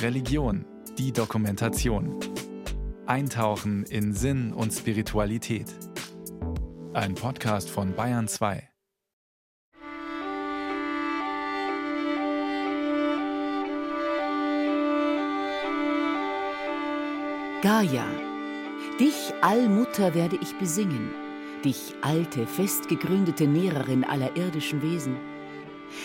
[0.00, 0.64] Religion,
[0.98, 2.18] die Dokumentation.
[3.06, 5.66] Eintauchen in Sinn und Spiritualität.
[6.92, 8.68] Ein Podcast von Bayern 2.
[17.62, 18.04] Gaia,
[18.98, 21.10] dich Allmutter werde ich besingen,
[21.64, 25.31] dich alte, festgegründete Nährerin aller irdischen Wesen.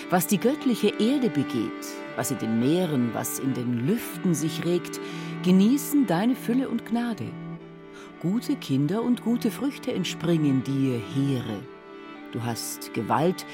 [0.10, 1.72] Was die göttliche Erde begeht,
[2.16, 5.00] was in den Meeren, was in den Lüften sich regt,
[5.44, 7.26] genießen deine Fülle und Gnade.
[8.22, 11.62] Gute Kinder und gute Früchte entspringen dir, Heere.
[12.32, 13.46] Du hast Gewalt,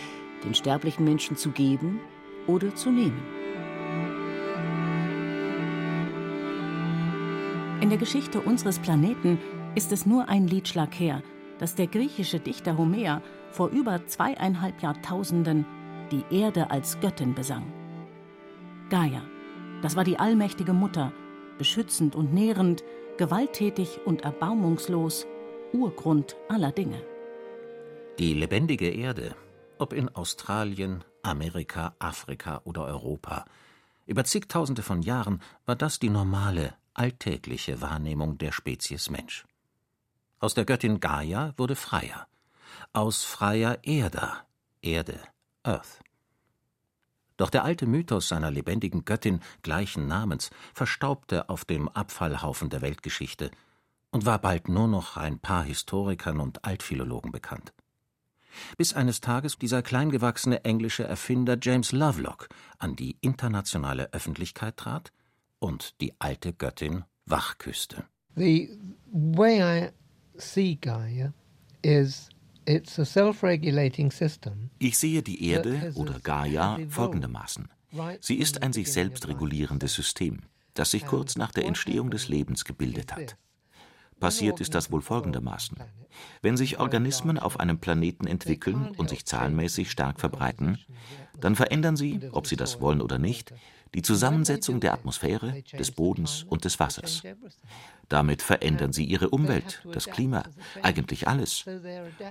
[0.43, 1.99] den sterblichen Menschen zu geben
[2.47, 3.21] oder zu nehmen.
[7.81, 9.37] In der Geschichte unseres Planeten
[9.75, 11.21] ist es nur ein Liedschlag her,
[11.59, 15.65] dass der griechische Dichter Homer vor über zweieinhalb Jahrtausenden
[16.11, 17.71] die Erde als Göttin besang.
[18.89, 19.21] Gaia,
[19.81, 21.11] das war die allmächtige Mutter,
[21.57, 22.83] beschützend und nährend,
[23.17, 25.25] gewalttätig und erbarmungslos,
[25.73, 27.01] Urgrund aller Dinge.
[28.19, 29.35] Die lebendige Erde,
[29.79, 33.45] ob in Australien, Amerika, Afrika oder Europa,
[34.05, 39.45] über zigtausende von Jahren war das die normale, alltägliche Wahrnehmung der Spezies Mensch.
[40.39, 42.27] Aus der Göttin Gaia wurde Freya,
[42.91, 44.45] aus Freya Erda,
[44.81, 45.19] Erde,
[45.63, 45.99] Earth.
[47.37, 53.51] Doch der alte Mythos seiner lebendigen Göttin gleichen Namens verstaubte auf dem Abfallhaufen der Weltgeschichte
[54.11, 57.73] und war bald nur noch ein paar Historikern und Altphilologen bekannt.
[58.77, 65.11] Bis eines Tages dieser kleingewachsene englische Erfinder James Lovelock an die internationale Öffentlichkeit trat
[65.57, 68.05] und die alte Göttin wachküsste.
[68.35, 68.77] The
[69.11, 69.89] way I
[70.37, 71.33] see Gaia
[71.81, 72.29] is
[74.79, 77.69] ich sehe die Erde oder Gaia folgendermaßen.
[78.21, 80.41] Sie ist ein sich selbst regulierendes System,
[80.73, 83.37] das sich kurz nach der Entstehung des Lebens gebildet hat.
[84.19, 85.77] Passiert ist das wohl folgendermaßen.
[86.41, 90.79] Wenn sich Organismen auf einem Planeten entwickeln und sich zahlenmäßig stark verbreiten,
[91.39, 93.53] dann verändern sie, ob sie das wollen oder nicht,
[93.93, 97.21] die Zusammensetzung der Atmosphäre, des Bodens und des Wassers.
[98.09, 100.43] Damit verändern sie ihre Umwelt, das Klima,
[100.81, 101.65] eigentlich alles.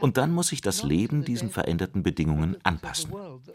[0.01, 3.13] Und dann muss sich das Leben diesen veränderten Bedingungen anpassen.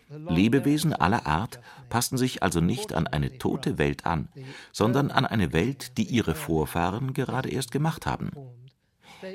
[0.10, 4.30] Lebewesen aller Art passen sich also nicht an eine tote Welt an,
[4.72, 8.32] sondern an eine Welt, die ihre Vorfahren gerade erst gemacht haben.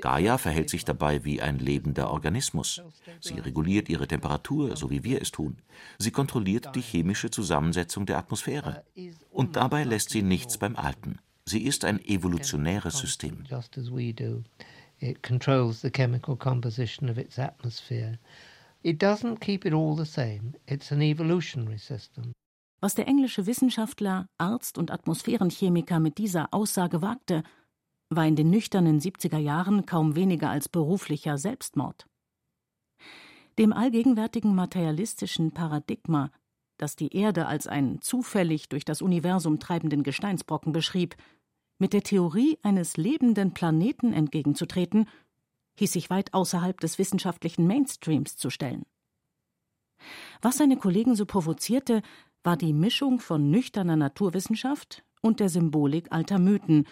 [0.01, 2.83] Gaia verhält sich dabei wie ein lebender Organismus.
[3.21, 5.59] Sie reguliert ihre Temperatur, so wie wir es tun.
[5.99, 8.85] Sie kontrolliert die chemische Zusammensetzung der Atmosphäre.
[9.31, 11.19] Und dabei lässt sie nichts beim Alten.
[11.49, 13.45] Sie ist ein evolutionäres System.
[15.01, 18.21] It controls the chemical composition of its atmosphere.
[18.85, 20.55] It doesn't keep it all the same.
[20.67, 22.33] It's an evolutionary system.
[22.81, 27.43] Was der englische Wissenschaftler, Arzt und Atmosphärenchemiker mit dieser Aussage wagte,
[28.11, 32.07] war in den nüchternen 70er Jahren kaum weniger als beruflicher Selbstmord.
[33.59, 36.31] Dem allgegenwärtigen materialistischen Paradigma,
[36.83, 41.17] das die Erde als einen zufällig durch das Universum treibenden Gesteinsbrocken beschrieb,
[41.79, 45.09] mit der Theorie eines lebenden Planeten entgegenzutreten,
[45.79, 48.85] hieß sich weit außerhalb des wissenschaftlichen Mainstreams zu stellen.
[50.41, 52.03] Was seine Kollegen so provozierte,
[52.43, 56.87] war die Mischung von nüchterner Naturwissenschaft und der Symbolik alter Mythen,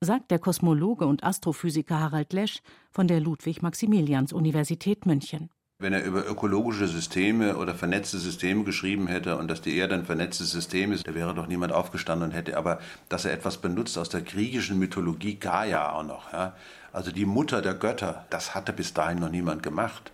[0.00, 2.60] sagt der Kosmologe und Astrophysiker Harald Lesch
[2.90, 5.50] von der Ludwig-Maximilians-Universität München.
[5.82, 10.04] Wenn er über ökologische Systeme oder vernetzte Systeme geschrieben hätte und dass die Erde ein
[10.04, 12.78] vernetztes System ist, da wäre doch niemand aufgestanden und hätte aber,
[13.08, 16.32] dass er etwas benutzt aus der griechischen Mythologie Gaia auch noch.
[16.32, 16.54] Ja?
[16.92, 20.12] Also die Mutter der Götter, das hatte bis dahin noch niemand gemacht.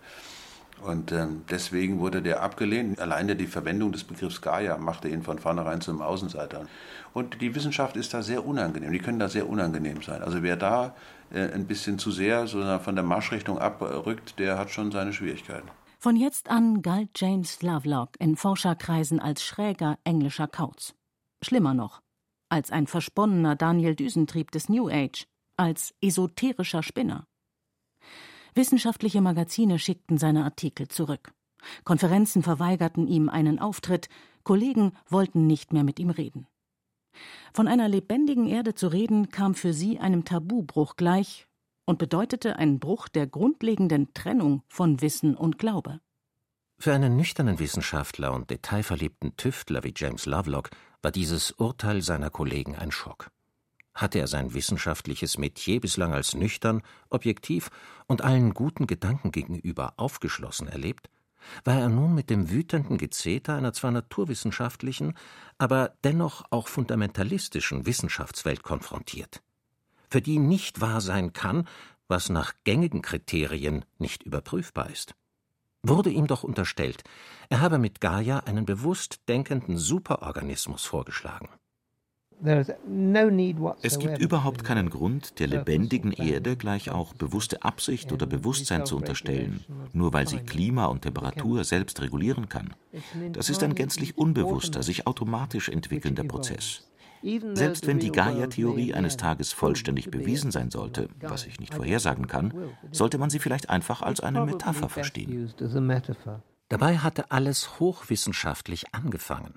[0.81, 2.99] Und ähm, deswegen wurde der abgelehnt.
[2.99, 6.65] Alleine die Verwendung des Begriffs Gaia machte ihn von vornherein zum Außenseiter.
[7.13, 8.91] Und die Wissenschaft ist da sehr unangenehm.
[8.91, 10.21] Die können da sehr unangenehm sein.
[10.21, 10.95] Also wer da
[11.31, 15.67] äh, ein bisschen zu sehr von der Marschrichtung abrückt, der hat schon seine Schwierigkeiten.
[16.01, 20.95] Von jetzt an galt James Lovelock in Forscherkreisen als schräger englischer Kauz.
[21.43, 22.01] Schlimmer noch,
[22.47, 25.25] als ein versponnener Daniel Düsentrieb des New Age,
[25.57, 27.25] als esoterischer Spinner.
[28.55, 31.33] Wissenschaftliche Magazine schickten seine Artikel zurück.
[31.83, 34.09] Konferenzen verweigerten ihm einen Auftritt,
[34.43, 36.47] Kollegen wollten nicht mehr mit ihm reden.
[37.53, 41.47] Von einer lebendigen Erde zu reden, kam für sie einem Tabubruch gleich
[41.85, 45.99] und bedeutete einen Bruch der grundlegenden Trennung von Wissen und Glaube.
[46.77, 50.69] Für einen nüchternen Wissenschaftler und detailverliebten Tüftler wie James Lovelock
[51.01, 53.31] war dieses Urteil seiner Kollegen ein Schock.
[53.93, 57.69] Hatte er sein wissenschaftliches Metier bislang als nüchtern, objektiv
[58.07, 61.09] und allen guten Gedanken gegenüber aufgeschlossen erlebt,
[61.63, 65.15] war er nun mit dem wütenden Gezeter einer zwar naturwissenschaftlichen,
[65.57, 69.41] aber dennoch auch fundamentalistischen Wissenschaftswelt konfrontiert,
[70.09, 71.67] für die nicht wahr sein kann,
[72.07, 75.15] was nach gängigen Kriterien nicht überprüfbar ist.
[75.81, 77.03] Wurde ihm doch unterstellt,
[77.49, 81.49] er habe mit Gaia einen bewusst denkenden Superorganismus vorgeschlagen.
[82.41, 88.95] Es gibt überhaupt keinen Grund, der lebendigen Erde gleich auch bewusste Absicht oder Bewusstsein zu
[88.95, 92.73] unterstellen, nur weil sie Klima und Temperatur selbst regulieren kann.
[93.33, 96.89] Das ist ein gänzlich unbewusster, sich automatisch entwickelnder Prozess.
[97.53, 102.53] Selbst wenn die Gaia-Theorie eines Tages vollständig bewiesen sein sollte, was ich nicht vorhersagen kann,
[102.91, 105.53] sollte man sie vielleicht einfach als eine Metapher verstehen.
[106.69, 109.55] Dabei hatte alles hochwissenschaftlich angefangen.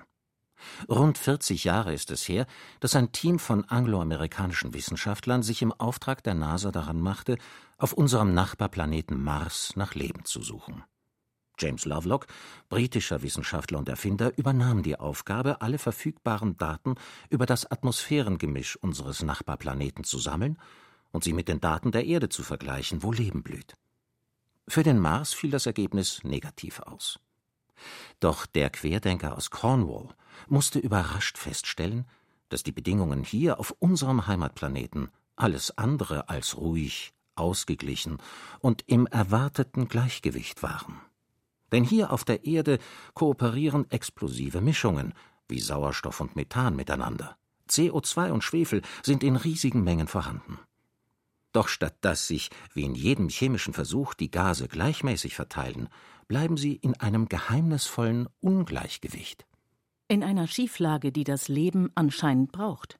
[0.89, 2.45] Rund 40 Jahre ist es her,
[2.79, 7.37] dass ein Team von angloamerikanischen Wissenschaftlern sich im Auftrag der NASA daran machte,
[7.77, 10.83] auf unserem Nachbarplaneten Mars nach Leben zu suchen.
[11.59, 12.27] James Lovelock,
[12.69, 16.95] britischer Wissenschaftler und Erfinder, übernahm die Aufgabe, alle verfügbaren Daten
[17.29, 20.57] über das Atmosphärengemisch unseres Nachbarplaneten zu sammeln
[21.11, 23.75] und sie mit den Daten der Erde zu vergleichen, wo Leben blüht.
[24.67, 27.19] Für den Mars fiel das Ergebnis negativ aus.
[28.19, 30.09] Doch der Querdenker aus Cornwall
[30.47, 32.05] musste überrascht feststellen,
[32.49, 38.19] dass die Bedingungen hier auf unserem Heimatplaneten alles andere als ruhig, ausgeglichen
[38.59, 41.01] und im erwarteten Gleichgewicht waren.
[41.71, 42.77] Denn hier auf der Erde
[43.15, 45.13] kooperieren explosive Mischungen
[45.47, 47.37] wie Sauerstoff und Methan miteinander.
[47.69, 50.59] CO2 und Schwefel sind in riesigen Mengen vorhanden.
[51.51, 55.89] Doch statt dass sich, wie in jedem chemischen Versuch, die Gase gleichmäßig verteilen,
[56.27, 59.45] bleiben sie in einem geheimnisvollen Ungleichgewicht.
[60.07, 62.99] In einer Schieflage, die das Leben anscheinend braucht.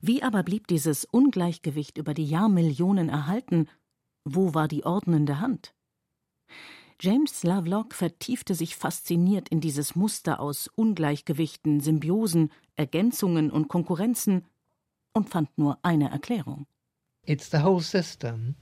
[0.00, 3.68] Wie aber blieb dieses Ungleichgewicht über die Jahrmillionen erhalten?
[4.24, 5.74] Wo war die ordnende Hand?
[7.00, 14.44] James Lovelock vertiefte sich fasziniert in dieses Muster aus Ungleichgewichten, Symbiosen, Ergänzungen und Konkurrenzen
[15.12, 16.66] und fand nur eine Erklärung.
[17.24, 18.56] It's the whole system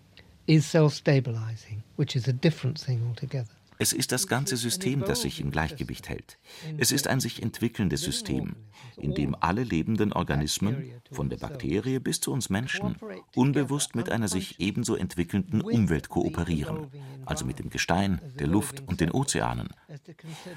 [0.46, 3.50] is self-stabilizing, which is a different thing altogether.
[3.78, 6.38] Es ist das ganze System, das sich im Gleichgewicht hält.
[6.78, 8.56] Es ist ein sich entwickelndes System,
[8.96, 12.96] in dem alle lebenden Organismen, von der Bakterie bis zu uns Menschen,
[13.34, 16.88] unbewusst mit einer sich ebenso entwickelnden Umwelt kooperieren,
[17.24, 19.68] also mit dem Gestein, der Luft und den Ozeanen.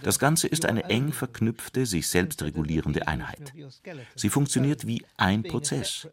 [0.03, 3.53] Das Ganze ist eine eng verknüpfte, sich selbst regulierende Einheit.
[4.15, 6.07] Sie funktioniert wie ein Prozess.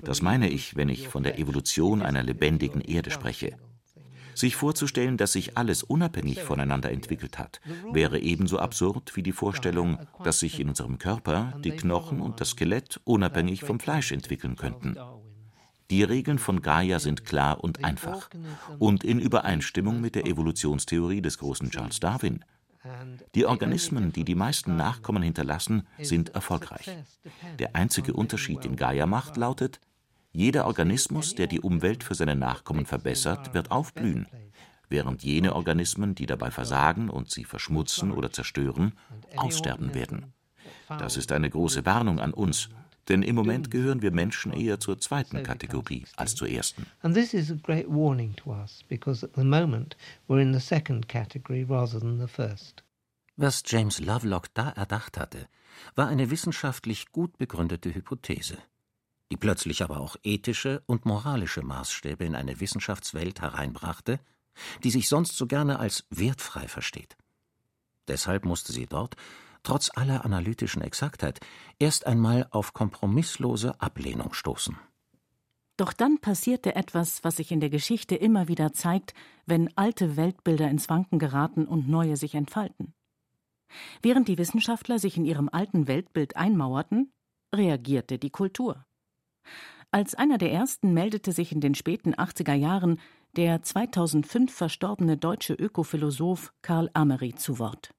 [0.00, 3.56] Das meine ich, wenn ich von der Evolution einer lebendigen Erde spreche.
[4.36, 9.98] Sich vorzustellen, dass sich alles unabhängig voneinander entwickelt hat, wäre ebenso absurd wie die Vorstellung,
[10.22, 14.98] dass sich in unserem Körper die Knochen und das Skelett unabhängig vom Fleisch entwickeln könnten.
[15.90, 18.28] Die Regeln von Gaia sind klar und einfach
[18.78, 22.44] und in Übereinstimmung mit der Evolutionstheorie des großen Charles Darwin.
[23.34, 26.90] Die Organismen, die die meisten Nachkommen hinterlassen, sind erfolgreich.
[27.58, 29.80] Der einzige Unterschied, den Gaia macht, lautet,
[30.36, 34.26] jeder Organismus, der die Umwelt für seine Nachkommen verbessert, wird aufblühen,
[34.90, 38.92] während jene Organismen, die dabei versagen und sie verschmutzen oder zerstören,
[39.34, 40.34] aussterben werden.
[40.88, 42.68] Das ist eine große Warnung an uns,
[43.08, 46.84] denn im Moment gehören wir Menschen eher zur zweiten Kategorie als zur ersten.
[47.00, 49.96] And this is a great warning to us because at the moment
[50.28, 52.84] we're in the second category rather than the first.
[53.36, 55.48] Was James Lovelock da erdacht hatte,
[55.94, 58.58] war eine wissenschaftlich gut begründete Hypothese
[59.30, 64.20] die plötzlich aber auch ethische und moralische Maßstäbe in eine Wissenschaftswelt hereinbrachte,
[64.84, 67.16] die sich sonst so gerne als wertfrei versteht.
[68.08, 69.16] Deshalb musste sie dort,
[69.62, 71.40] trotz aller analytischen Exaktheit,
[71.78, 74.78] erst einmal auf kompromisslose Ablehnung stoßen.
[75.76, 79.12] Doch dann passierte etwas, was sich in der Geschichte immer wieder zeigt,
[79.44, 82.94] wenn alte Weltbilder ins Wanken geraten und neue sich entfalten.
[84.00, 87.12] Während die Wissenschaftler sich in ihrem alten Weltbild einmauerten,
[87.54, 88.86] reagierte die Kultur.
[89.90, 93.00] Als einer der ersten meldete sich in den späten 80er Jahren
[93.36, 97.90] der 2005 verstorbene deutsche Ökophilosoph Karl Amery zu Wort.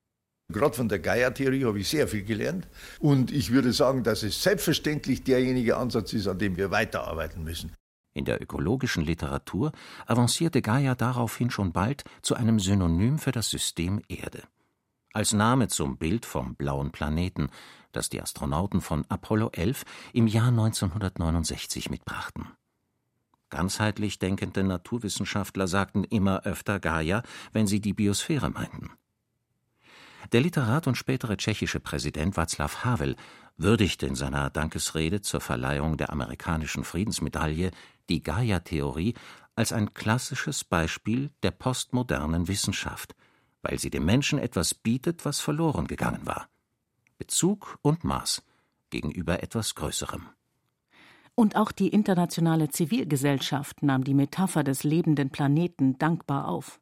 [0.49, 2.67] Gerade von der Gaia-Theorie habe ich sehr viel gelernt.
[2.99, 7.73] Und ich würde sagen, dass es selbstverständlich derjenige Ansatz ist, an dem wir weiterarbeiten müssen.
[8.13, 9.71] In der ökologischen Literatur
[10.07, 14.43] avancierte Gaia daraufhin schon bald zu einem Synonym für das System Erde.
[15.17, 17.49] Als Name zum Bild vom blauen Planeten,
[17.91, 19.83] das die Astronauten von Apollo 11
[20.13, 22.51] im Jahr 1969 mitbrachten.
[23.49, 28.91] Ganzheitlich denkende Naturwissenschaftler sagten immer öfter Gaia, wenn sie die Biosphäre meinten.
[30.33, 33.15] Der Literat und spätere tschechische Präsident Václav Havel
[33.57, 37.71] würdigte in seiner Dankesrede zur Verleihung der amerikanischen Friedensmedaille
[38.07, 39.15] die Gaia-Theorie
[39.55, 43.15] als ein klassisches Beispiel der postmodernen Wissenschaft
[43.61, 46.49] weil sie dem Menschen etwas bietet, was verloren gegangen war.
[47.17, 48.43] Bezug und Maß
[48.89, 50.27] gegenüber etwas Größerem.
[51.35, 56.79] Und auch die internationale Zivilgesellschaft nahm die Metapher des lebenden Planeten dankbar auf.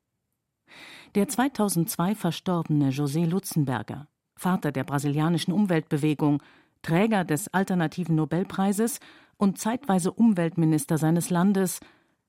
[1.16, 6.42] Der 2002 verstorbene José Lutzenberger, Vater der brasilianischen Umweltbewegung,
[6.82, 9.00] Träger des alternativen Nobelpreises
[9.38, 11.80] und zeitweise Umweltminister seines Landes,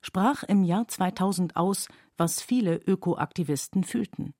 [0.01, 4.35] sprach im Jahr 2000 aus, was viele Ökoaktivisten fühlten.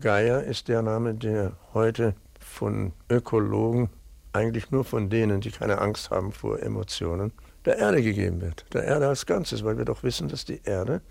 [0.00, 3.88] Gaia ist der Name, der heute von Ökologen,
[4.32, 7.32] eigentlich nur von denen, die keine Angst haben vor Emotionen,
[7.64, 8.66] der Erde gegeben wird.
[8.72, 11.02] Der Erde als Ganzes, weil wir doch wissen, dass die Erde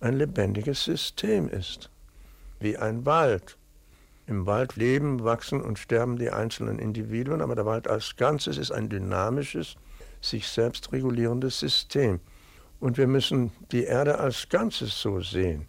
[0.00, 1.90] ein lebendiges System ist.
[2.60, 3.56] Wie ein Wald.
[4.26, 8.72] Im Wald leben, wachsen und sterben die einzelnen Individuen, aber der Wald als Ganzes ist
[8.72, 9.76] ein dynamisches,
[10.20, 12.20] sich selbst regulierendes System.
[12.80, 15.66] Und wir müssen die Erde als Ganzes so sehen.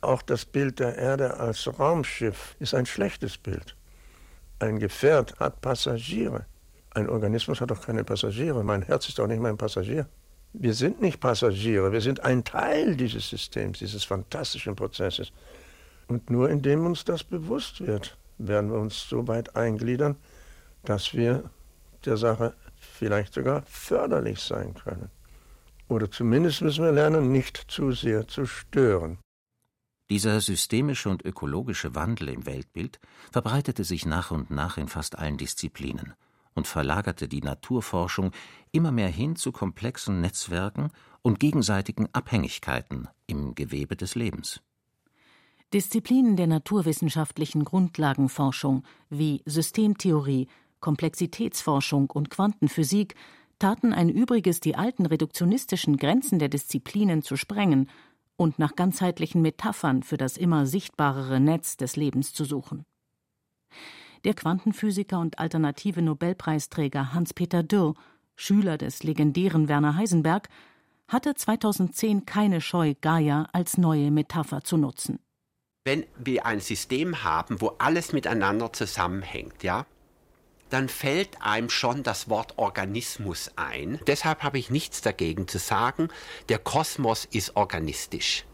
[0.00, 3.76] Auch das Bild der Erde als Raumschiff ist ein schlechtes Bild.
[4.58, 6.46] Ein Gefährt hat Passagiere.
[6.92, 8.64] Ein Organismus hat doch keine Passagiere.
[8.64, 10.06] Mein Herz ist auch nicht mein Passagier.
[10.52, 15.32] Wir sind nicht Passagiere, wir sind ein Teil dieses Systems, dieses fantastischen Prozesses.
[16.08, 20.16] Und nur indem uns das bewusst wird, werden wir uns so weit eingliedern,
[20.84, 21.48] dass wir
[22.04, 25.08] der Sache vielleicht sogar förderlich sein können.
[25.90, 29.18] Oder zumindest müssen wir lernen, nicht zu sehr zu stören.
[30.08, 33.00] Dieser systemische und ökologische Wandel im Weltbild
[33.32, 36.14] verbreitete sich nach und nach in fast allen Disziplinen
[36.54, 38.30] und verlagerte die Naturforschung
[38.70, 40.92] immer mehr hin zu komplexen Netzwerken
[41.22, 44.60] und gegenseitigen Abhängigkeiten im Gewebe des Lebens.
[45.72, 50.46] Disziplinen der naturwissenschaftlichen Grundlagenforschung wie Systemtheorie,
[50.78, 53.16] Komplexitätsforschung und Quantenphysik
[53.60, 57.88] taten ein Übriges, die alten reduktionistischen Grenzen der Disziplinen zu sprengen
[58.36, 62.84] und nach ganzheitlichen Metaphern für das immer sichtbarere Netz des Lebens zu suchen.
[64.24, 67.94] Der Quantenphysiker und alternative Nobelpreisträger Hans-Peter Dürr,
[68.34, 70.48] Schüler des legendären Werner Heisenberg,
[71.06, 75.20] hatte 2010 keine Scheu, Gaia als neue Metapher zu nutzen
[75.84, 79.86] wenn wir ein System haben, wo alles miteinander zusammenhängt, ja,
[80.70, 84.00] dann fällt einem schon das Wort Organismus ein.
[84.06, 86.08] Deshalb habe ich nichts dagegen zu sagen,
[86.48, 88.44] der Kosmos ist organistisch.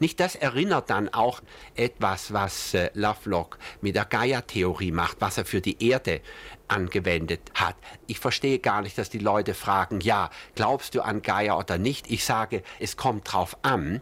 [0.00, 1.40] Nicht das erinnert dann auch
[1.74, 6.20] etwas, was äh, Lovelock mit der Gaia-Theorie macht, was er für die Erde
[6.66, 7.76] angewendet hat.
[8.06, 12.10] Ich verstehe gar nicht, dass die Leute fragen, ja, glaubst du an Gaia oder nicht?
[12.10, 14.00] Ich sage, es kommt drauf an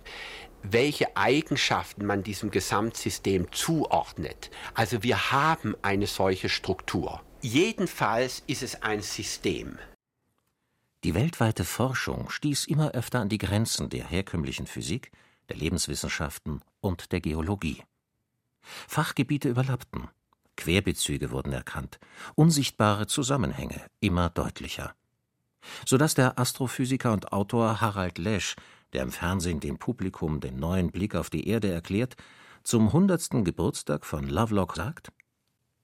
[0.64, 4.50] welche Eigenschaften man diesem Gesamtsystem zuordnet.
[4.74, 7.20] Also wir haben eine solche Struktur.
[7.42, 9.76] Jedenfalls ist es ein System.
[11.02, 15.10] Die weltweite Forschung stieß immer öfter an die Grenzen der herkömmlichen Physik,
[15.48, 17.82] der Lebenswissenschaften und der Geologie.
[18.86, 20.08] Fachgebiete überlappten,
[20.56, 21.98] Querbezüge wurden erkannt,
[22.36, 24.94] unsichtbare Zusammenhänge immer deutlicher.
[25.84, 28.54] Sodass der Astrophysiker und Autor Harald Lesch
[28.92, 32.16] der im Fernsehen dem Publikum den neuen Blick auf die Erde erklärt,
[32.62, 35.12] zum hundertsten Geburtstag von Lovelock sagt?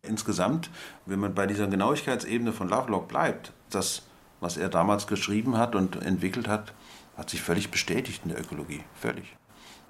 [0.09, 0.71] Insgesamt,
[1.07, 4.03] wenn man bei dieser Genauigkeitsebene von Lovelock bleibt, das,
[4.41, 6.73] was er damals geschrieben hat und entwickelt hat,
[7.17, 8.83] hat sich völlig bestätigt in der Ökologie.
[8.95, 9.37] Völlig.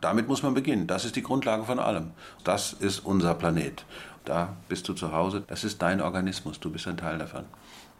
[0.00, 0.86] Damit muss man beginnen.
[0.86, 2.12] Das ist die Grundlage von allem.
[2.44, 3.84] Das ist unser Planet.
[4.24, 5.42] Da bist du zu Hause.
[5.46, 6.60] Das ist dein Organismus.
[6.60, 7.44] Du bist ein Teil davon.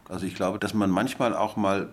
[0.09, 1.89] Also ich glaube, dass man manchmal auch mal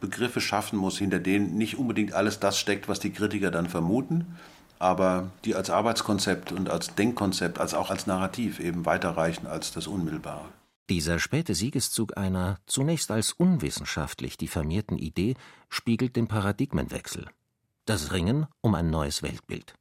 [0.00, 4.36] Begriffe schaffen muss, hinter denen nicht unbedingt alles das steckt, was die Kritiker dann vermuten,
[4.78, 9.86] aber die als Arbeitskonzept und als Denkkonzept, als auch als Narrativ eben weiterreichen als das
[9.86, 10.46] Unmittelbare.
[10.88, 15.34] Dieser späte Siegeszug einer zunächst als unwissenschaftlich diffamierten Idee
[15.68, 17.26] spiegelt den Paradigmenwechsel.
[17.86, 19.74] Das Ringen um ein neues Weltbild.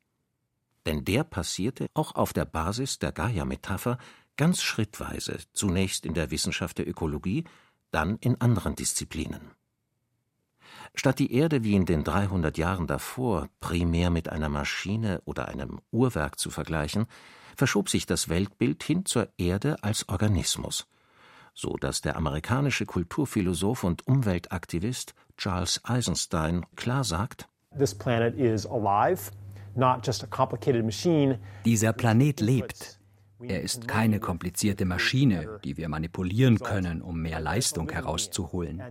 [0.86, 3.98] Denn der passierte auch auf der Basis der Gaia-Metapher
[4.38, 7.46] ganz schrittweise, zunächst in der Wissenschaft der Ökologie,
[7.92, 9.52] dann in anderen Disziplinen.
[10.96, 15.80] Statt die Erde wie in den 300 Jahren davor primär mit einer Maschine oder einem
[15.92, 17.06] Uhrwerk zu vergleichen,
[17.56, 20.88] verschob sich das Weltbild hin zur Erde als Organismus,
[21.54, 27.48] so dass der amerikanische Kulturphilosoph und Umweltaktivist Charles Eisenstein klar sagt:
[31.66, 33.00] Dieser Planet lebt.
[33.42, 38.82] Er ist keine komplizierte Maschine, die wir manipulieren können, um mehr Leistung herauszuholen.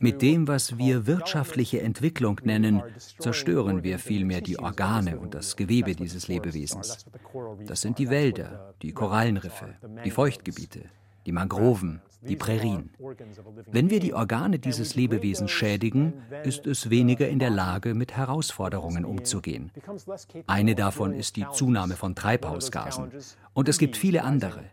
[0.00, 2.82] Mit dem, was wir wirtschaftliche Entwicklung nennen,
[3.18, 7.06] zerstören wir vielmehr die Organe und das Gewebe dieses Lebewesens.
[7.66, 9.74] Das sind die Wälder, die Korallenriffe,
[10.04, 10.84] die Feuchtgebiete,
[11.26, 12.90] die Mangroven, die Prärien.
[13.70, 19.04] Wenn wir die Organe dieses Lebewesens schädigen, ist es weniger in der Lage, mit Herausforderungen
[19.04, 19.70] umzugehen.
[20.46, 23.12] Eine davon ist die Zunahme von Treibhausgasen.
[23.52, 24.64] Und es gibt viele andere.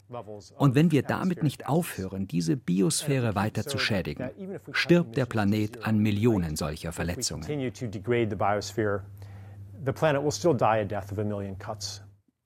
[0.58, 4.30] Und wenn wir damit nicht aufhören, diese Biosphäre weiter zu schädigen,
[4.72, 7.46] stirbt der Planet an Millionen solcher Verletzungen.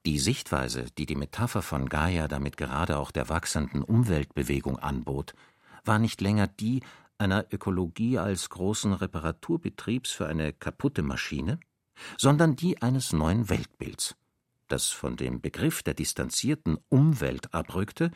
[0.06, 5.34] Die Sichtweise, die die Metapher von Gaia damit gerade auch der wachsenden Umweltbewegung anbot,
[5.84, 6.82] war nicht länger die
[7.18, 11.60] einer Ökologie als großen Reparaturbetriebs für eine kaputte Maschine,
[12.18, 14.16] sondern die eines neuen Weltbilds,
[14.70, 18.12] das von dem Begriff der distanzierten Umwelt abrückte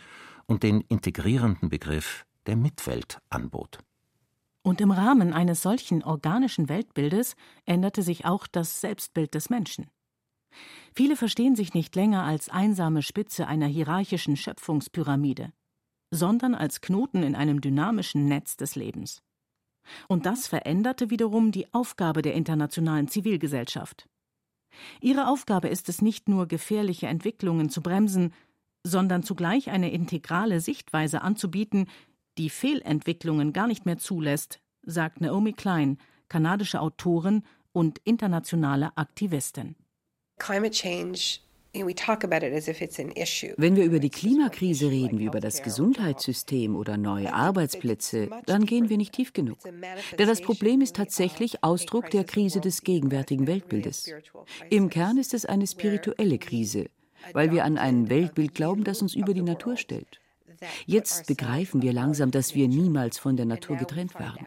[0.46, 3.80] und den integrierenden Begriff der Mitwelt anbot.
[4.62, 7.36] Und im Rahmen eines solchen organischen Weltbildes
[7.66, 9.88] änderte sich auch das Selbstbild des Menschen.
[10.94, 15.52] Viele verstehen sich nicht länger als einsame Spitze einer hierarchischen Schöpfungspyramide,
[16.12, 19.22] sondern als Knoten in einem dynamischen Netz des Lebens.
[20.08, 24.08] Und das veränderte wiederum die Aufgabe der internationalen Zivilgesellschaft.
[25.02, 28.34] Ihre Aufgabe ist es nicht nur, gefährliche Entwicklungen zu bremsen,
[28.84, 31.88] sondern zugleich eine integrale Sichtweise anzubieten,
[32.38, 39.76] die Fehlentwicklungen gar nicht mehr zulässt, sagt Naomi Klein, kanadische Autorin und internationale Aktivistin.
[43.58, 48.90] Wenn wir über die Klimakrise reden, wie über das Gesundheitssystem oder neue Arbeitsplätze, dann gehen
[48.90, 49.58] wir nicht tief genug.
[49.64, 54.08] Denn das Problem ist tatsächlich Ausdruck der Krise des gegenwärtigen Weltbildes.
[54.70, 56.90] Im Kern ist es eine spirituelle Krise,
[57.32, 60.20] weil wir an ein Weltbild glauben, das uns über die Natur stellt.
[60.86, 64.46] Jetzt begreifen wir langsam, dass wir niemals von der Natur getrennt waren.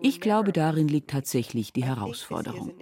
[0.00, 2.72] Ich glaube, darin liegt tatsächlich die Herausforderung.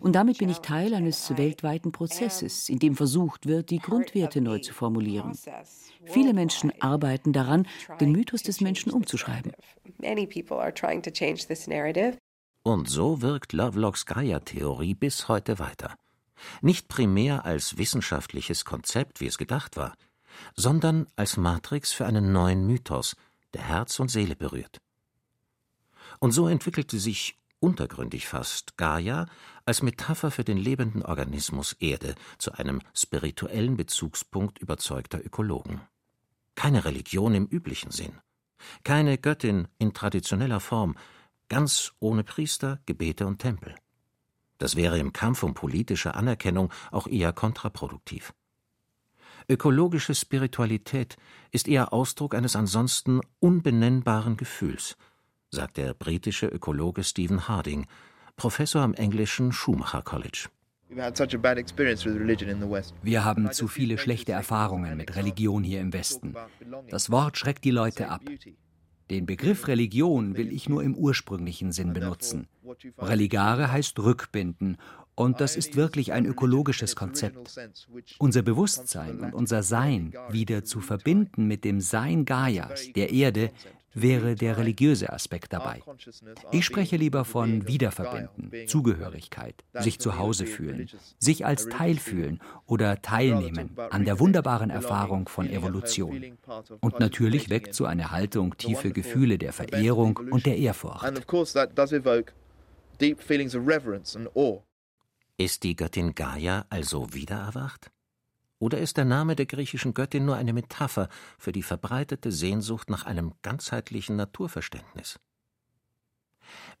[0.00, 4.58] Und damit bin ich Teil eines weltweiten Prozesses, in dem versucht wird, die Grundwerte neu
[4.58, 5.36] zu formulieren.
[6.04, 7.66] Viele Menschen arbeiten daran,
[8.00, 9.52] den Mythos des Menschen umzuschreiben.
[12.62, 15.94] Und so wirkt Lovelocks Gaia-Theorie bis heute weiter.
[16.60, 19.94] Nicht primär als wissenschaftliches Konzept, wie es gedacht war,
[20.54, 23.16] sondern als Matrix für einen neuen Mythos,
[23.54, 24.78] der Herz und Seele berührt.
[26.18, 29.26] Und so entwickelte sich untergründig fast Gaia
[29.64, 35.80] als Metapher für den lebenden Organismus Erde zu einem spirituellen Bezugspunkt überzeugter Ökologen.
[36.54, 38.12] Keine Religion im üblichen Sinn,
[38.84, 40.96] keine Göttin in traditioneller Form,
[41.48, 43.74] ganz ohne Priester, Gebete und Tempel.
[44.58, 48.34] Das wäre im Kampf um politische Anerkennung auch eher kontraproduktiv.
[49.48, 51.16] Ökologische Spiritualität
[51.52, 54.96] ist eher Ausdruck eines ansonsten unbenennbaren Gefühls,
[55.50, 57.86] sagt der britische Ökologe Stephen Harding,
[58.36, 60.48] Professor am englischen Schumacher College.
[63.02, 66.34] Wir haben zu viele schlechte Erfahrungen mit Religion hier im Westen.
[66.88, 68.22] Das Wort schreckt die Leute ab.
[69.10, 72.46] Den Begriff Religion will ich nur im ursprünglichen Sinn benutzen.
[72.98, 74.76] Religare heißt rückbinden
[75.14, 77.58] und das ist wirklich ein ökologisches Konzept.
[78.18, 83.50] Unser Bewusstsein und unser Sein wieder zu verbinden mit dem Sein Gaias, der Erde,
[83.94, 85.82] wäre der religiöse Aspekt dabei.
[86.52, 93.00] Ich spreche lieber von Wiederverbinden, Zugehörigkeit, sich zu Hause fühlen, sich als Teil fühlen oder
[93.02, 96.38] teilnehmen an der wunderbaren Erfahrung von Evolution.
[96.80, 101.04] Und natürlich weckt so eine Haltung tiefe Gefühle der Verehrung und der Ehrfurcht.
[105.40, 107.92] Ist die Göttin Gaia also wiedererwacht?
[108.58, 113.04] Oder ist der Name der griechischen Göttin nur eine Metapher für die verbreitete Sehnsucht nach
[113.04, 115.20] einem ganzheitlichen Naturverständnis?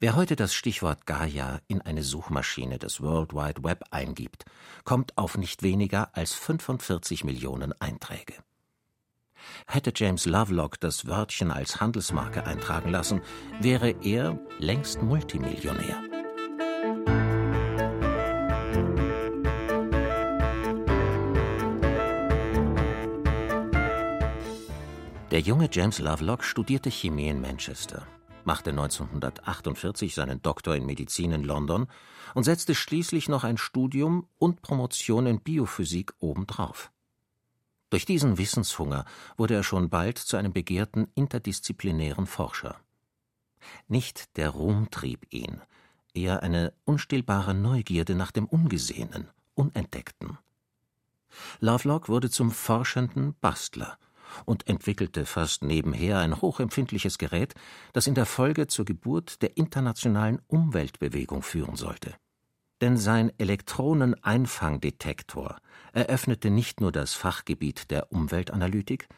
[0.00, 4.44] Wer heute das Stichwort Gaia in eine Suchmaschine des World Wide Web eingibt,
[4.84, 8.34] kommt auf nicht weniger als 45 Millionen Einträge.
[9.66, 13.22] Hätte James Lovelock das Wörtchen als Handelsmarke eintragen lassen,
[13.60, 16.17] wäre er längst Multimillionär.
[25.30, 28.06] Der junge James Lovelock studierte Chemie in Manchester,
[28.44, 31.86] machte 1948 seinen Doktor in Medizin in London
[32.34, 36.90] und setzte schließlich noch ein Studium und Promotion in Biophysik obendrauf.
[37.90, 39.04] Durch diesen Wissenshunger
[39.36, 42.76] wurde er schon bald zu einem begehrten interdisziplinären Forscher.
[43.86, 45.60] Nicht der Ruhm trieb ihn,
[46.14, 50.38] eher eine unstillbare Neugierde nach dem Ungesehenen, Unentdeckten.
[51.60, 53.98] Lovelock wurde zum forschenden Bastler
[54.44, 57.54] und entwickelte fast nebenher ein hochempfindliches Gerät,
[57.92, 62.14] das in der Folge zur Geburt der internationalen Umweltbewegung führen sollte.
[62.80, 65.56] Denn sein Elektroneneinfangdetektor
[65.92, 69.08] eröffnete nicht nur das Fachgebiet der Umweltanalytik,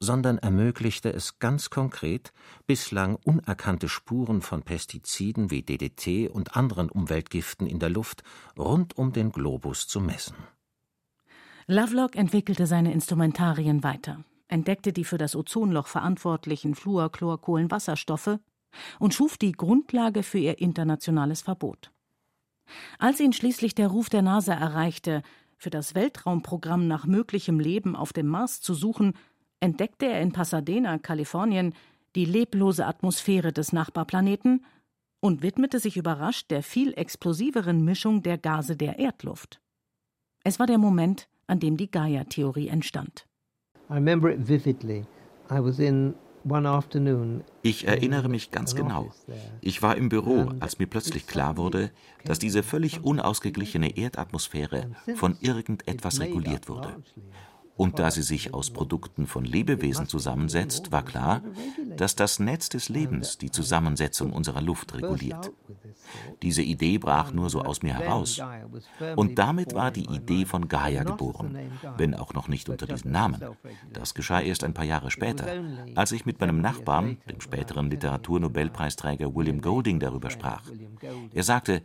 [0.00, 2.32] sondern ermöglichte es ganz konkret,
[2.66, 8.22] bislang unerkannte Spuren von Pestiziden wie DDT und anderen Umweltgiften in der Luft
[8.56, 10.36] rund um den Globus zu messen.
[11.66, 18.38] Lovelock entwickelte seine Instrumentarien weiter, entdeckte die für das Ozonloch verantwortlichen Fluorchlorkohlenwasserstoffe
[18.98, 21.92] und schuf die Grundlage für ihr internationales Verbot.
[22.98, 25.22] Als ihn schließlich der Ruf der NASA erreichte,
[25.56, 29.14] für das Weltraumprogramm nach möglichem Leben auf dem Mars zu suchen,
[29.60, 31.74] entdeckte er in Pasadena, Kalifornien,
[32.14, 34.64] die leblose Atmosphäre des Nachbarplaneten
[35.20, 39.60] und widmete sich überrascht der viel explosiveren Mischung der Gase der Erdluft.
[40.44, 43.27] Es war der Moment, an dem die Gaia-Theorie entstand.
[47.62, 49.10] Ich erinnere mich ganz genau.
[49.60, 51.90] Ich war im Büro, als mir plötzlich klar wurde,
[52.24, 56.96] dass diese völlig unausgeglichene Erdatmosphäre von irgendetwas reguliert wurde.
[57.78, 61.42] Und da sie sich aus Produkten von Lebewesen zusammensetzt, war klar,
[61.96, 65.52] dass das Netz des Lebens die Zusammensetzung unserer Luft reguliert.
[66.42, 68.40] Diese Idee brach nur so aus mir heraus.
[69.14, 71.56] Und damit war die Idee von Gaia geboren,
[71.96, 73.40] wenn auch noch nicht unter diesem Namen.
[73.92, 75.46] Das geschah erst ein paar Jahre später,
[75.94, 80.62] als ich mit meinem Nachbarn, dem späteren Literaturnobelpreisträger William Golding, darüber sprach.
[81.32, 81.82] Er sagte,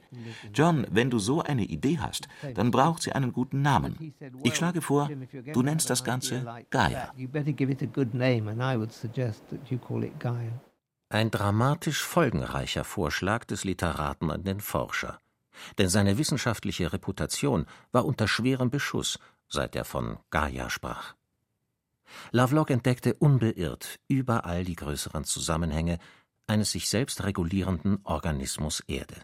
[0.53, 4.13] John, wenn du so eine Idee hast, dann braucht sie einen guten Namen.
[4.43, 5.10] Ich schlage vor,
[5.53, 7.13] du nennst nennst das Ganze Gaia.
[11.10, 15.19] Ein dramatisch folgenreicher Vorschlag des Literaten an den Forscher.
[15.78, 21.13] Denn seine wissenschaftliche Reputation war unter schwerem Beschuss, seit er von Gaia sprach.
[22.32, 26.00] Lovelock entdeckte unbeirrt überall die größeren Zusammenhänge
[26.48, 29.15] eines sich selbst regulierenden Organismus Erde,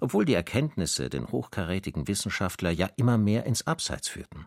[0.00, 4.46] obwohl die Erkenntnisse den hochkarätigen Wissenschaftler ja immer mehr ins Abseits führten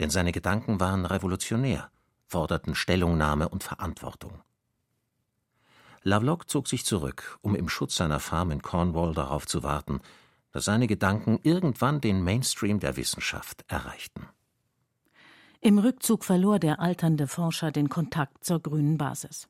[0.00, 1.90] denn seine Gedanken waren revolutionär,
[2.26, 4.42] forderten Stellungnahme und Verantwortung.
[6.02, 10.00] Lovelock zog sich zurück, um im Schutz seiner Farm in Cornwall darauf zu warten,
[10.52, 14.28] dass seine Gedanken irgendwann den Mainstream der Wissenschaft erreichten.
[15.60, 19.48] Im Rückzug verlor der alternde Forscher den Kontakt zur grünen Basis.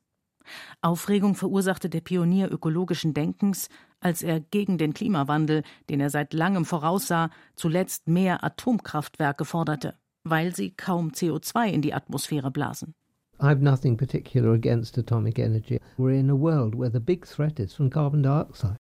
[0.81, 3.67] Aufregung verursachte der Pionier ökologischen Denkens,
[3.99, 10.53] als er gegen den Klimawandel, den er seit langem voraussah, zuletzt mehr Atomkraftwerke forderte weil
[10.53, 12.93] sie kaum CO2 in die Atmosphäre blasen.
[13.39, 15.79] I've nothing particular against atomic energy.
[15.97, 18.77] We're in a world where the big threat is from carbon dioxide.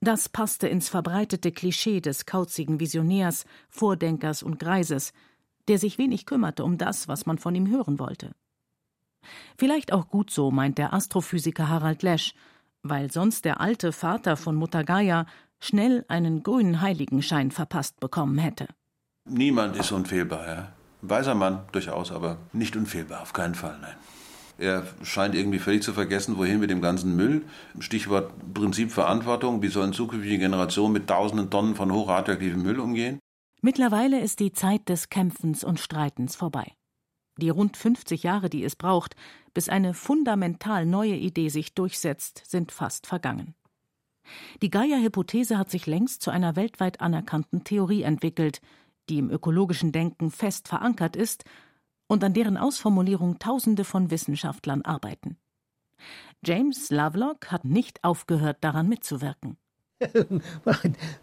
[0.00, 5.12] Das passte ins verbreitete Klischee des kauzigen Visionärs, Vordenkers und Greises,
[5.68, 8.32] der sich wenig kümmerte um das, was man von ihm hören wollte.
[9.58, 12.34] Vielleicht auch gut so, meint der Astrophysiker Harald Lesch,
[12.82, 15.26] weil sonst der alte Vater von Mutter Gaia
[15.58, 18.68] schnell einen grünen Heiligenschein verpasst bekommen hätte.
[19.24, 20.75] Niemand ist unfehlbar, ja.
[21.02, 23.94] Weiser Mann durchaus, aber nicht unfehlbar, auf keinen Fall, nein.
[24.58, 27.44] Er scheint irgendwie völlig zu vergessen, wohin mit dem ganzen Müll.
[27.78, 29.60] Stichwort Prinzip Verantwortung.
[29.60, 33.18] Wie sollen zukünftige Generationen mit tausenden Tonnen von hochradioaktivem Müll umgehen?
[33.60, 36.72] Mittlerweile ist die Zeit des Kämpfens und Streitens vorbei.
[37.38, 39.14] Die rund 50 Jahre, die es braucht,
[39.52, 43.54] bis eine fundamental neue Idee sich durchsetzt, sind fast vergangen.
[44.62, 48.60] Die Gaia-Hypothese hat sich längst zu einer weltweit anerkannten Theorie entwickelt,
[49.08, 51.44] die im ökologischen Denken fest verankert ist
[52.08, 55.36] und an deren Ausformulierung Tausende von Wissenschaftlern arbeiten.
[56.44, 59.56] James Lovelock hat nicht aufgehört, daran mitzuwirken.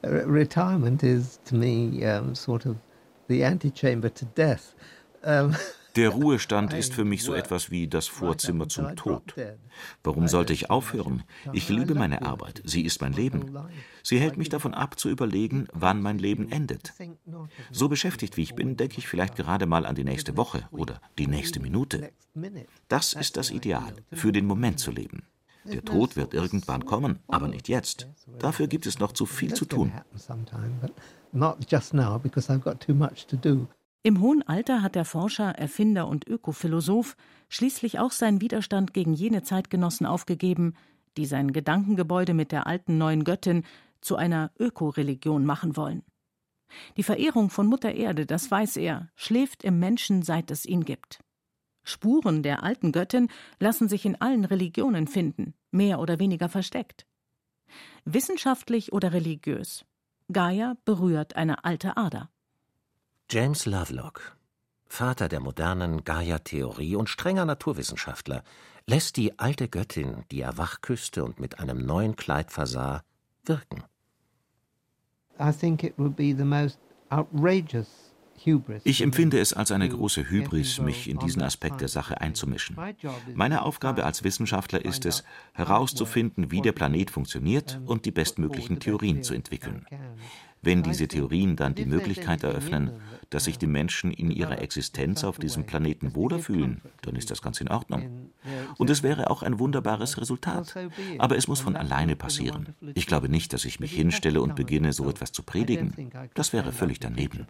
[0.03, 2.75] retirement is to me um, sort of
[3.27, 4.75] the antechamber to death.
[5.23, 5.55] Um,
[5.95, 9.35] Der Ruhestand ist für mich so etwas wie das Vorzimmer zum Tod.
[10.03, 11.23] Warum sollte ich aufhören?
[11.51, 13.55] Ich liebe meine Arbeit, sie ist mein Leben.
[14.01, 16.93] Sie hält mich davon ab, zu überlegen, wann mein Leben endet.
[17.71, 20.99] So beschäftigt wie ich bin, denke ich vielleicht gerade mal an die nächste Woche oder
[21.19, 22.11] die nächste Minute.
[22.87, 25.23] Das ist das Ideal, für den Moment zu leben.
[25.65, 28.07] Der Tod wird irgendwann kommen, aber nicht jetzt.
[28.39, 29.93] Dafür gibt es noch zu viel zu tun.
[34.05, 37.15] Im hohen Alter hat der Forscher, Erfinder und Ökophilosoph
[37.47, 40.73] schließlich auch seinen Widerstand gegen jene Zeitgenossen aufgegeben,
[41.15, 43.63] die sein Gedankengebäude mit der alten neuen Göttin
[44.01, 46.03] zu einer Ökoreligion machen wollen.
[46.97, 51.23] Die Verehrung von Mutter Erde, das weiß er, schläft im Menschen, seit es ihn gibt.
[51.85, 57.05] Spuren der alten Göttin lassen sich in allen Religionen finden, mehr oder weniger versteckt.
[58.03, 59.85] Wissenschaftlich oder religiös,
[60.29, 62.29] Gaia berührt eine alte Ader.
[63.33, 64.37] James Lovelock,
[64.85, 68.43] Vater der modernen Gaia-Theorie und strenger Naturwissenschaftler,
[68.85, 73.01] lässt die alte Göttin, die er wach küsste und mit einem neuen Kleid versah,
[73.43, 73.81] wirken.
[75.39, 76.77] I think it would be the most
[77.09, 78.13] outrageous
[78.83, 82.77] Ich empfinde es als eine große Hybris, mich in diesen Aspekt der Sache einzumischen.
[83.33, 89.23] Meine Aufgabe als Wissenschaftler ist es, herauszufinden, wie der Planet funktioniert und die bestmöglichen Theorien
[89.23, 89.87] zu entwickeln.
[90.63, 92.91] Wenn diese Theorien dann die Möglichkeit eröffnen,
[93.29, 97.41] dass sich die Menschen in ihrer Existenz auf diesem Planeten wohler fühlen, dann ist das
[97.41, 98.31] ganz in Ordnung.
[98.77, 100.75] Und es wäre auch ein wunderbares Resultat.
[101.17, 102.75] Aber es muss von alleine passieren.
[102.93, 106.11] Ich glaube nicht, dass ich mich hinstelle und beginne, so etwas zu predigen.
[106.33, 107.45] Das wäre völlig daneben.